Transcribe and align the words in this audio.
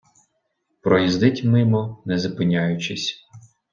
Проїздить 0.81 1.43
мимо 1.43 2.01
не 2.05 2.17
зупиняючись. 2.19 3.19